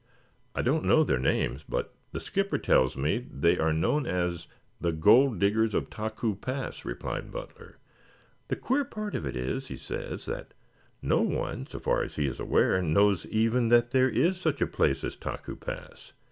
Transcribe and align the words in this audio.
"I 0.55 0.63
don't 0.63 0.83
know 0.85 1.03
their 1.03 1.19
names, 1.19 1.61
but 1.69 1.93
the 2.11 2.19
skipper 2.19 2.57
tells 2.57 2.97
me 2.97 3.19
they 3.31 3.59
are 3.59 3.71
known 3.71 4.07
as 4.07 4.47
the 4.79 4.91
Gold 4.91 5.37
Diggers 5.37 5.75
of 5.75 5.91
Taku 5.91 6.33
Pass," 6.33 6.83
replied 6.83 7.31
Butler. 7.31 7.77
"The 8.47 8.55
queer 8.55 8.83
part 8.83 9.13
of 9.13 9.27
it 9.27 9.35
is, 9.35 9.67
he 9.67 9.77
says, 9.77 10.25
that 10.25 10.55
no 11.03 11.21
one, 11.21 11.67
so 11.67 11.77
far 11.77 12.01
as 12.01 12.15
he 12.15 12.25
is 12.25 12.39
aware, 12.39 12.81
knows 12.81 13.27
even 13.27 13.69
that 13.69 13.91
there 13.91 14.09
is 14.09 14.41
such 14.41 14.59
a 14.59 14.65
place 14.65 15.03
as 15.03 15.15
Taku 15.15 15.55
Pass. 15.55 16.13